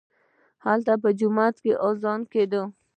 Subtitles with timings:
[0.65, 2.61] هلته په جومات کښې به اذان کېده.